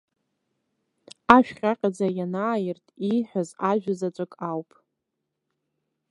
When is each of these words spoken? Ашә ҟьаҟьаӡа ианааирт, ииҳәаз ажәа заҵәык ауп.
Ашә 1.35 1.51
ҟьаҟьаӡа 1.57 2.07
ианааирт, 2.17 2.85
ииҳәаз 3.09 3.49
ажәа 3.69 3.93
заҵәык 3.99 4.33
ауп. 4.49 4.69